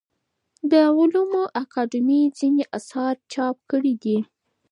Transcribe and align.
د 0.71 0.73
علومو 0.97 1.43
اکاډمۍ 1.61 2.21
ځینې 2.39 2.63
اثار 2.77 3.13
چاپ 3.33 3.57
کړي 3.71 3.93
دي. 4.03 4.17